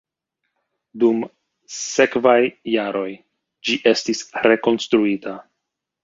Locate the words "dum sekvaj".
1.01-2.39